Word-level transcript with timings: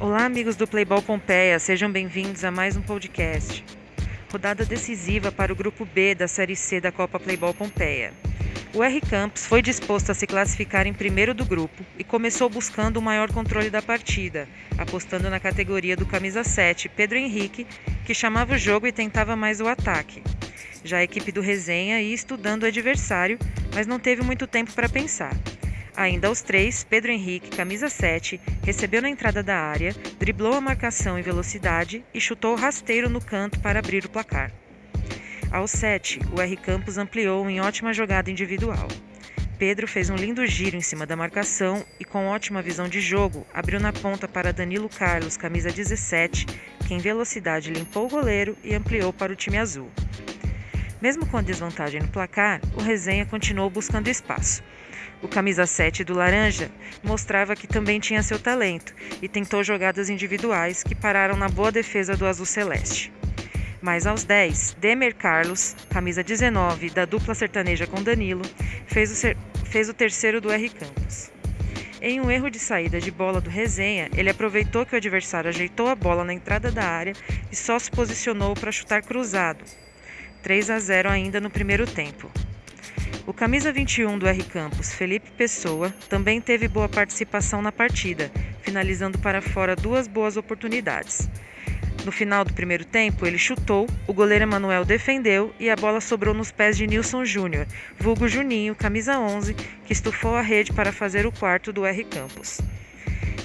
Olá, 0.00 0.26
amigos 0.26 0.54
do 0.54 0.64
Playball 0.64 1.02
Pompeia, 1.02 1.58
sejam 1.58 1.90
bem-vindos 1.90 2.44
a 2.44 2.52
mais 2.52 2.76
um 2.76 2.80
podcast. 2.80 3.64
Rodada 4.30 4.64
decisiva 4.64 5.32
para 5.32 5.52
o 5.52 5.56
grupo 5.56 5.84
B 5.84 6.14
da 6.14 6.28
Série 6.28 6.54
C 6.54 6.80
da 6.80 6.92
Copa 6.92 7.18
Playball 7.18 7.52
Pompeia. 7.52 8.12
O 8.72 8.84
R 8.84 9.00
Campos 9.00 9.44
foi 9.44 9.60
disposto 9.60 10.10
a 10.10 10.14
se 10.14 10.24
classificar 10.24 10.86
em 10.86 10.92
primeiro 10.92 11.34
do 11.34 11.44
grupo 11.44 11.84
e 11.98 12.04
começou 12.04 12.48
buscando 12.48 12.98
o 12.98 13.02
maior 13.02 13.32
controle 13.32 13.70
da 13.70 13.82
partida, 13.82 14.48
apostando 14.78 15.28
na 15.28 15.40
categoria 15.40 15.96
do 15.96 16.06
camisa 16.06 16.44
7, 16.44 16.88
Pedro 16.90 17.18
Henrique, 17.18 17.66
que 18.06 18.14
chamava 18.14 18.54
o 18.54 18.58
jogo 18.58 18.86
e 18.86 18.92
tentava 18.92 19.34
mais 19.34 19.60
o 19.60 19.66
ataque. 19.66 20.22
Já 20.84 20.98
a 20.98 21.04
equipe 21.04 21.32
do 21.32 21.40
Resenha 21.40 22.00
ia 22.00 22.14
estudando 22.14 22.62
o 22.62 22.66
adversário, 22.66 23.36
mas 23.74 23.84
não 23.84 23.98
teve 23.98 24.22
muito 24.22 24.46
tempo 24.46 24.72
para 24.74 24.88
pensar. 24.88 25.36
Ainda 25.98 26.28
aos 26.28 26.42
três, 26.42 26.84
Pedro 26.84 27.10
Henrique, 27.10 27.50
camisa 27.50 27.88
7, 27.88 28.40
recebeu 28.62 29.02
na 29.02 29.10
entrada 29.10 29.42
da 29.42 29.56
área, 29.56 29.92
driblou 30.16 30.52
a 30.52 30.60
marcação 30.60 31.18
em 31.18 31.22
velocidade 31.22 32.04
e 32.14 32.20
chutou 32.20 32.54
rasteiro 32.54 33.10
no 33.10 33.20
canto 33.20 33.58
para 33.58 33.80
abrir 33.80 34.04
o 34.04 34.08
placar. 34.08 34.52
Aos 35.50 35.72
7, 35.72 36.20
o 36.32 36.40
R 36.40 36.56
Campos 36.56 36.98
ampliou 36.98 37.50
em 37.50 37.60
ótima 37.60 37.92
jogada 37.92 38.30
individual. 38.30 38.86
Pedro 39.58 39.88
fez 39.88 40.08
um 40.08 40.14
lindo 40.14 40.46
giro 40.46 40.76
em 40.76 40.80
cima 40.80 41.04
da 41.04 41.16
marcação 41.16 41.84
e, 41.98 42.04
com 42.04 42.28
ótima 42.28 42.62
visão 42.62 42.88
de 42.88 43.00
jogo, 43.00 43.44
abriu 43.52 43.80
na 43.80 43.92
ponta 43.92 44.28
para 44.28 44.52
Danilo 44.52 44.88
Carlos, 44.88 45.36
camisa 45.36 45.72
17, 45.72 46.46
que 46.86 46.94
em 46.94 46.98
velocidade 46.98 47.72
limpou 47.72 48.06
o 48.06 48.08
goleiro 48.08 48.56
e 48.62 48.72
ampliou 48.72 49.12
para 49.12 49.32
o 49.32 49.36
time 49.36 49.58
azul. 49.58 49.90
Mesmo 51.02 51.26
com 51.26 51.38
a 51.38 51.42
desvantagem 51.42 52.00
no 52.00 52.08
placar, 52.08 52.60
o 52.76 52.80
Resenha 52.80 53.26
continuou 53.26 53.68
buscando 53.68 54.06
espaço. 54.06 54.62
O 55.20 55.26
camisa 55.26 55.66
7 55.66 56.04
do 56.04 56.14
Laranja 56.14 56.70
mostrava 57.02 57.56
que 57.56 57.66
também 57.66 57.98
tinha 57.98 58.22
seu 58.22 58.38
talento 58.38 58.94
e 59.20 59.28
tentou 59.28 59.64
jogadas 59.64 60.08
individuais 60.08 60.84
que 60.84 60.94
pararam 60.94 61.36
na 61.36 61.48
boa 61.48 61.72
defesa 61.72 62.16
do 62.16 62.24
Azul 62.24 62.46
Celeste. 62.46 63.12
Mas 63.82 64.06
aos 64.06 64.22
10, 64.24 64.76
Demer 64.80 65.14
Carlos, 65.14 65.74
camisa 65.90 66.22
19 66.22 66.90
da 66.90 67.04
dupla 67.04 67.34
sertaneja 67.34 67.86
com 67.86 68.02
Danilo, 68.02 68.42
fez 68.86 69.10
o, 69.10 69.14
ser, 69.14 69.36
fez 69.64 69.88
o 69.88 69.94
terceiro 69.94 70.40
do 70.40 70.52
R 70.52 70.68
Campos. 70.68 71.30
Em 72.00 72.20
um 72.20 72.30
erro 72.30 72.48
de 72.48 72.60
saída 72.60 73.00
de 73.00 73.10
bola 73.10 73.40
do 73.40 73.50
Resenha, 73.50 74.08
ele 74.16 74.30
aproveitou 74.30 74.86
que 74.86 74.94
o 74.94 74.96
adversário 74.96 75.48
ajeitou 75.48 75.88
a 75.88 75.96
bola 75.96 76.22
na 76.22 76.32
entrada 76.32 76.70
da 76.70 76.84
área 76.84 77.12
e 77.50 77.56
só 77.56 77.76
se 77.76 77.90
posicionou 77.90 78.54
para 78.54 78.70
chutar 78.70 79.02
cruzado, 79.02 79.64
3 80.42 80.70
a 80.70 80.78
0 80.78 81.10
ainda 81.10 81.40
no 81.40 81.50
primeiro 81.50 81.86
tempo. 81.86 82.30
O 83.28 83.32
camisa 83.34 83.70
21 83.70 84.18
do 84.18 84.26
R 84.26 84.42
Campos, 84.42 84.94
Felipe 84.94 85.30
Pessoa, 85.32 85.92
também 86.08 86.40
teve 86.40 86.66
boa 86.66 86.88
participação 86.88 87.60
na 87.60 87.70
partida, 87.70 88.32
finalizando 88.62 89.18
para 89.18 89.42
fora 89.42 89.76
duas 89.76 90.08
boas 90.08 90.38
oportunidades. 90.38 91.28
No 92.06 92.10
final 92.10 92.42
do 92.42 92.54
primeiro 92.54 92.86
tempo, 92.86 93.26
ele 93.26 93.36
chutou, 93.36 93.86
o 94.06 94.14
goleiro 94.14 94.44
Emanuel 94.44 94.82
defendeu 94.82 95.52
e 95.60 95.68
a 95.68 95.76
bola 95.76 96.00
sobrou 96.00 96.32
nos 96.32 96.50
pés 96.50 96.78
de 96.78 96.86
Nilson 96.86 97.22
Júnior, 97.22 97.66
vulgo 97.98 98.26
Juninho, 98.26 98.74
camisa 98.74 99.18
11, 99.18 99.52
que 99.84 99.92
estufou 99.92 100.34
a 100.34 100.40
rede 100.40 100.72
para 100.72 100.90
fazer 100.90 101.26
o 101.26 101.32
quarto 101.32 101.70
do 101.70 101.84
R 101.84 102.04
Campos. 102.04 102.62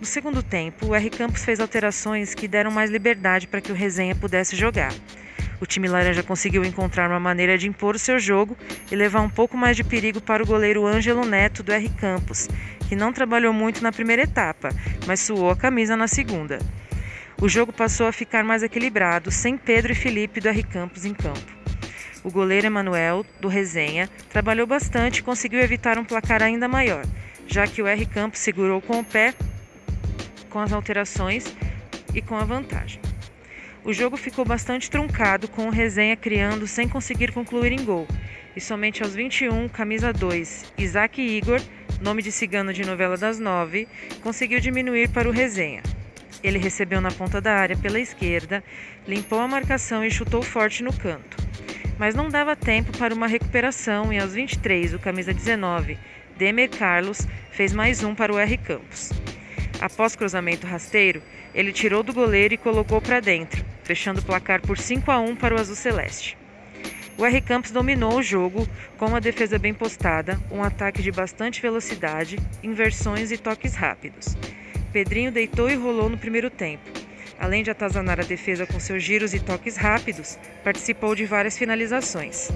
No 0.00 0.06
segundo 0.06 0.42
tempo, 0.42 0.86
o 0.86 0.94
R 0.94 1.10
Campos 1.10 1.44
fez 1.44 1.60
alterações 1.60 2.34
que 2.34 2.48
deram 2.48 2.70
mais 2.70 2.90
liberdade 2.90 3.46
para 3.46 3.60
que 3.60 3.72
o 3.72 3.74
Resenha 3.74 4.14
pudesse 4.14 4.56
jogar. 4.56 4.94
O 5.60 5.66
time 5.66 5.88
laranja 5.88 6.22
conseguiu 6.22 6.64
encontrar 6.64 7.08
uma 7.08 7.20
maneira 7.20 7.56
de 7.56 7.66
impor 7.66 7.94
o 7.94 7.98
seu 7.98 8.18
jogo 8.18 8.56
e 8.90 8.96
levar 8.96 9.20
um 9.20 9.28
pouco 9.28 9.56
mais 9.56 9.76
de 9.76 9.82
perigo 9.82 10.20
para 10.20 10.42
o 10.42 10.46
goleiro 10.46 10.86
Ângelo 10.86 11.24
Neto 11.24 11.62
do 11.62 11.72
R 11.72 11.88
Campos, 11.90 12.48
que 12.88 12.94
não 12.94 13.12
trabalhou 13.12 13.52
muito 13.52 13.82
na 13.82 13.90
primeira 13.90 14.22
etapa, 14.22 14.68
mas 15.06 15.20
suou 15.20 15.50
a 15.50 15.56
camisa 15.56 15.96
na 15.96 16.06
segunda. 16.06 16.58
O 17.40 17.48
jogo 17.48 17.72
passou 17.72 18.06
a 18.06 18.12
ficar 18.12 18.44
mais 18.44 18.62
equilibrado, 18.62 19.30
sem 19.30 19.56
Pedro 19.56 19.92
e 19.92 19.94
Felipe 19.94 20.40
do 20.40 20.48
R 20.48 20.62
Campos 20.62 21.04
em 21.04 21.14
campo. 21.14 21.56
O 22.22 22.30
goleiro 22.30 22.66
Emanuel, 22.66 23.24
do 23.40 23.48
Resenha, 23.48 24.08
trabalhou 24.30 24.66
bastante 24.66 25.18
e 25.18 25.22
conseguiu 25.22 25.60
evitar 25.60 25.98
um 25.98 26.04
placar 26.04 26.42
ainda 26.42 26.66
maior, 26.66 27.04
já 27.46 27.66
que 27.66 27.80
o 27.80 27.86
R 27.86 28.06
Campos 28.06 28.40
segurou 28.40 28.80
com 28.82 29.00
o 29.00 29.04
pé 29.04 29.34
com 30.50 30.58
as 30.60 30.72
alterações 30.72 31.54
e 32.14 32.22
com 32.22 32.34
a 32.34 32.44
vantagem. 32.44 33.00
O 33.86 33.92
jogo 33.92 34.16
ficou 34.16 34.44
bastante 34.44 34.90
truncado, 34.90 35.46
com 35.46 35.68
o 35.68 35.70
Resenha 35.70 36.16
criando 36.16 36.66
sem 36.66 36.88
conseguir 36.88 37.30
concluir 37.30 37.70
em 37.70 37.84
gol. 37.84 38.08
E 38.56 38.60
somente 38.60 39.00
aos 39.00 39.14
21, 39.14 39.68
camisa 39.68 40.12
2, 40.12 40.72
Isaac 40.76 41.22
Igor, 41.22 41.62
nome 42.00 42.20
de 42.20 42.32
cigano 42.32 42.72
de 42.72 42.84
novela 42.84 43.16
das 43.16 43.38
nove, 43.38 43.86
conseguiu 44.24 44.58
diminuir 44.58 45.10
para 45.10 45.28
o 45.28 45.32
Resenha. 45.32 45.84
Ele 46.42 46.58
recebeu 46.58 47.00
na 47.00 47.12
ponta 47.12 47.40
da 47.40 47.54
área 47.54 47.76
pela 47.76 48.00
esquerda, 48.00 48.64
limpou 49.06 49.38
a 49.38 49.46
marcação 49.46 50.04
e 50.04 50.10
chutou 50.10 50.42
forte 50.42 50.82
no 50.82 50.92
canto. 50.92 51.36
Mas 51.96 52.12
não 52.12 52.28
dava 52.28 52.56
tempo 52.56 52.90
para 52.98 53.14
uma 53.14 53.28
recuperação 53.28 54.12
e 54.12 54.18
aos 54.18 54.34
23, 54.34 54.94
o 54.94 54.98
camisa 54.98 55.32
19, 55.32 55.96
Demer 56.36 56.70
Carlos, 56.70 57.20
fez 57.52 57.72
mais 57.72 58.02
um 58.02 58.16
para 58.16 58.34
o 58.34 58.38
R 58.38 58.56
Campos. 58.58 59.12
Após 59.80 60.16
cruzamento 60.16 60.66
rasteiro, 60.66 61.22
ele 61.54 61.72
tirou 61.72 62.02
do 62.02 62.12
goleiro 62.12 62.54
e 62.54 62.58
colocou 62.58 63.00
para 63.00 63.20
dentro, 63.20 63.64
fechando 63.86 64.20
o 64.20 64.24
placar 64.24 64.60
por 64.60 64.76
5 64.76 65.08
a 65.12 65.20
1 65.20 65.36
para 65.36 65.54
o 65.54 65.60
Azul 65.60 65.76
Celeste. 65.76 66.36
O 67.16 67.24
R 67.24 67.40
Campos 67.40 67.70
dominou 67.70 68.18
o 68.18 68.22
jogo 68.22 68.68
com 68.98 69.06
uma 69.06 69.20
defesa 69.20 69.58
bem 69.58 69.72
postada, 69.72 70.38
um 70.50 70.62
ataque 70.62 71.00
de 71.00 71.12
bastante 71.12 71.62
velocidade, 71.62 72.36
inversões 72.62 73.30
e 73.30 73.38
toques 73.38 73.74
rápidos. 73.74 74.36
Pedrinho 74.92 75.30
deitou 75.30 75.70
e 75.70 75.76
rolou 75.76 76.10
no 76.10 76.18
primeiro 76.18 76.50
tempo. 76.50 76.90
Além 77.38 77.62
de 77.62 77.70
atazanar 77.70 78.18
a 78.18 78.24
defesa 78.24 78.66
com 78.66 78.80
seus 78.80 79.02
giros 79.02 79.32
e 79.32 79.40
toques 79.40 79.76
rápidos, 79.76 80.36
participou 80.64 81.14
de 81.14 81.24
várias 81.24 81.56
finalizações. 81.56 82.50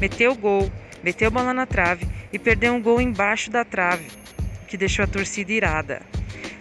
Meteu 0.00 0.34
gol, 0.34 0.70
meteu 1.02 1.30
bola 1.30 1.52
na 1.52 1.66
trave 1.66 2.06
e 2.32 2.38
perdeu 2.38 2.74
um 2.74 2.80
gol 2.80 3.00
embaixo 3.00 3.50
da 3.50 3.64
trave, 3.64 4.06
que 4.68 4.76
deixou 4.76 5.04
a 5.04 5.08
torcida 5.08 5.52
irada. 5.52 6.00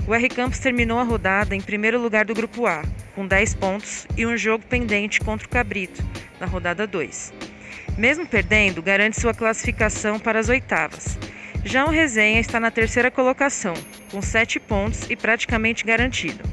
O 0.10 0.16
R 0.16 0.28
Campos 0.28 0.58
terminou 0.58 0.98
a 0.98 1.04
rodada 1.04 1.56
em 1.56 1.62
primeiro 1.62 2.02
lugar 2.02 2.26
do 2.26 2.34
Grupo 2.34 2.66
A, 2.66 2.82
com 3.14 3.28
10 3.28 3.54
pontos 3.54 4.08
e 4.18 4.26
um 4.26 4.36
jogo 4.36 4.66
pendente 4.68 5.20
contra 5.20 5.46
o 5.46 5.50
Cabrito, 5.52 6.04
na 6.40 6.48
rodada 6.48 6.88
2. 6.88 7.32
Mesmo 7.96 8.26
perdendo, 8.26 8.82
garante 8.82 9.22
sua 9.22 9.36
classificação 9.36 10.20
para 10.20 10.40
as 10.40 10.50
oitavas. 10.50 11.16
Já 11.64 11.86
o 11.86 11.92
Resenha 11.92 12.40
está 12.40 12.60
na 12.60 12.72
terceira 12.72 13.12
colocação, 13.12 13.76
com 14.10 14.20
7 14.20 14.60
pontos 14.60 15.08
e 15.12 15.16
praticamente 15.16 15.86
garantido. 15.86 16.44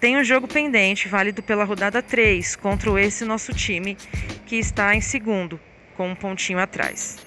Tem 0.00 0.16
um 0.16 0.24
jogo 0.24 0.48
pendente, 0.48 1.06
válido 1.06 1.44
pela 1.44 1.62
rodada 1.62 2.02
3, 2.02 2.56
contra 2.56 3.00
esse 3.00 3.24
nosso 3.24 3.54
time, 3.54 3.96
que 4.46 4.56
está 4.56 4.96
em 4.96 5.00
segundo, 5.00 5.60
com 5.96 6.08
um 6.08 6.16
pontinho 6.16 6.58
atrás. 6.58 7.24